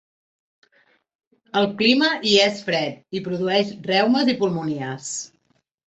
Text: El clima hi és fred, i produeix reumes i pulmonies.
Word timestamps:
El 1.61 1.67
clima 1.83 2.09
hi 2.31 2.35
és 2.47 2.65
fred, 2.73 2.99
i 3.21 3.25
produeix 3.31 3.79
reumes 3.93 4.37
i 4.37 4.41
pulmonies. 4.45 5.17